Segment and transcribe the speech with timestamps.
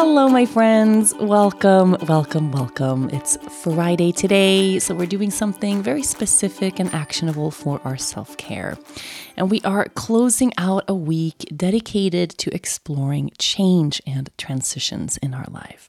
[0.00, 1.12] Hello, my friends.
[1.18, 3.10] Welcome, welcome, welcome.
[3.10, 8.78] It's Friday today, so we're doing something very specific and actionable for our self care.
[9.36, 15.46] And we are closing out a week dedicated to exploring change and transitions in our
[15.50, 15.88] life.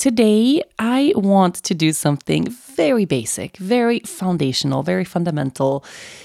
[0.00, 5.84] Today, I want to do something very basic, very foundational, very fundamental.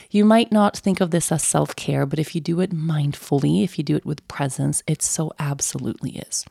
[0.09, 3.65] You might not think of this as self care, but if you do it mindfully,
[3.65, 6.45] if you do it with presence, it so absolutely is.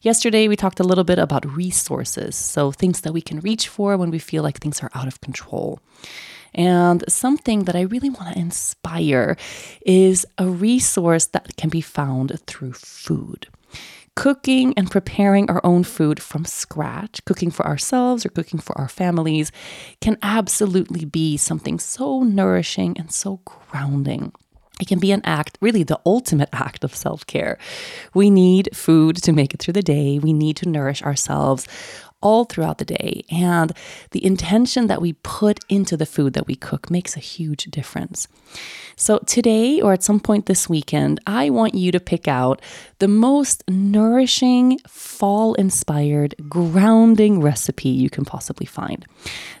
[0.00, 3.98] Yesterday, we talked a little bit about resources, so things that we can reach for
[3.98, 5.78] when we feel like things are out of control.
[6.54, 9.36] And something that I really want to inspire
[9.84, 13.46] is a resource that can be found through food
[14.16, 18.88] cooking and preparing our own food from scratch, cooking for ourselves or cooking for our
[18.88, 19.52] families,
[20.00, 24.32] can absolutely be something so nourishing and so grounding.
[24.80, 27.58] It can be an act, really the ultimate act of self care.
[28.12, 30.18] We need food to make it through the day.
[30.18, 31.66] We need to nourish ourselves
[32.26, 33.24] all throughout the day.
[33.30, 33.72] And
[34.10, 38.26] the intention that we put into the food that we cook makes a huge difference.
[38.96, 42.60] So, today or at some point this weekend, I want you to pick out
[42.98, 49.04] the most nourishing, fall inspired, grounding recipe you can possibly find.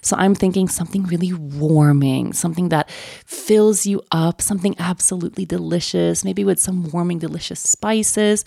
[0.00, 2.90] So, I'm thinking something really warming, something that
[3.26, 8.44] fills you up, something absolutely delicious, maybe with some warming, delicious spices,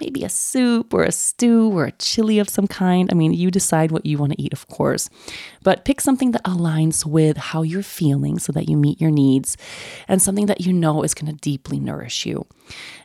[0.00, 3.08] maybe a soup or a stew or a chili of some kind.
[3.12, 5.08] I mean, you decide what you want to eat, of course,
[5.62, 9.56] but pick something that aligns with how you're feeling so that you meet your needs
[10.08, 12.46] and something that you know is going to deeply nourish you.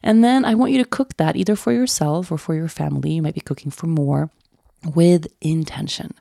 [0.03, 3.11] And then I want you to cook that either for yourself or for your family.
[3.11, 4.29] You might be cooking for more
[4.95, 6.13] with intention.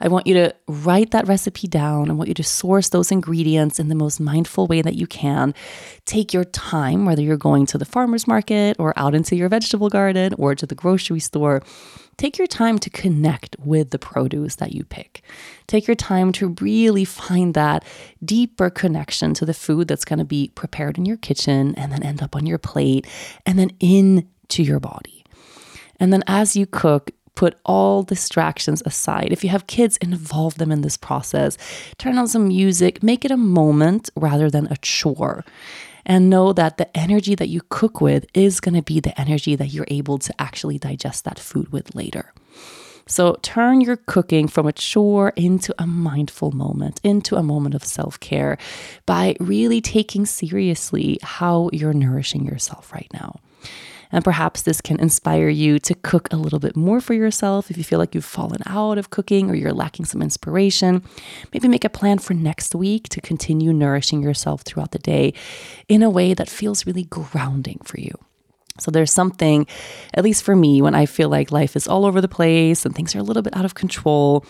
[0.00, 2.10] I want you to write that recipe down.
[2.10, 5.54] I want you to source those ingredients in the most mindful way that you can.
[6.04, 9.88] Take your time, whether you're going to the farmer's market or out into your vegetable
[9.88, 11.62] garden or to the grocery store.
[12.16, 15.22] Take your time to connect with the produce that you pick.
[15.66, 17.84] Take your time to really find that
[18.24, 22.02] deeper connection to the food that's going to be prepared in your kitchen and then
[22.02, 23.06] end up on your plate
[23.46, 25.24] and then into your body.
[25.98, 29.28] And then as you cook, put all distractions aside.
[29.30, 31.58] If you have kids, involve them in this process.
[31.98, 35.44] Turn on some music, make it a moment rather than a chore.
[36.06, 39.56] And know that the energy that you cook with is going to be the energy
[39.56, 42.32] that you're able to actually digest that food with later.
[43.06, 47.84] So turn your cooking from a chore into a mindful moment, into a moment of
[47.84, 48.56] self care
[49.06, 53.40] by really taking seriously how you're nourishing yourself right now.
[54.12, 57.76] And perhaps this can inspire you to cook a little bit more for yourself if
[57.76, 61.02] you feel like you've fallen out of cooking or you're lacking some inspiration.
[61.52, 65.34] Maybe make a plan for next week to continue nourishing yourself throughout the day
[65.88, 68.14] in a way that feels really grounding for you.
[68.80, 69.68] So there's something,
[70.14, 72.92] at least for me, when I feel like life is all over the place and
[72.92, 74.44] things are a little bit out of control,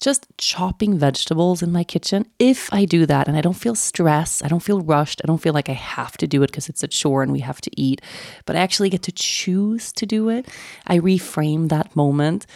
[0.00, 2.26] just chopping vegetables in my kitchen.
[2.40, 5.40] If I do that and I don't feel stressed, I don't feel rushed, I don't
[5.40, 7.70] feel like I have to do it because it's a chore and we have to
[7.80, 8.02] eat,
[8.46, 10.48] but I actually get to choose to do it,
[10.88, 12.46] I reframe that moment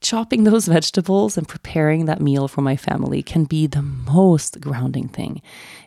[0.00, 5.08] chopping those vegetables and preparing that meal for my family can be the most grounding
[5.08, 5.42] thing.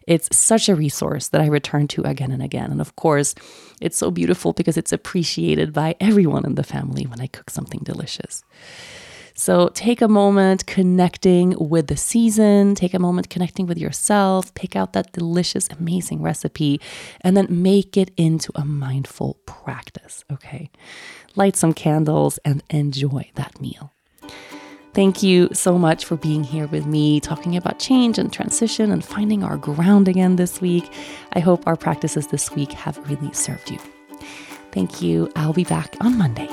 [0.07, 2.71] It's such a resource that I return to again and again.
[2.71, 3.35] And of course,
[3.79, 7.81] it's so beautiful because it's appreciated by everyone in the family when I cook something
[7.83, 8.43] delicious.
[9.39, 14.75] So take a moment connecting with the season, take a moment connecting with yourself, pick
[14.75, 16.81] out that delicious, amazing recipe,
[17.21, 20.25] and then make it into a mindful practice.
[20.29, 20.69] Okay.
[21.37, 23.93] Light some candles and enjoy that meal.
[24.99, 29.01] Thank you so much for being here with me, talking about change and transition and
[29.01, 30.91] finding our ground again this week.
[31.31, 33.79] I hope our practices this week have really served you.
[34.73, 35.31] Thank you.
[35.37, 36.49] I'll be back on Monday.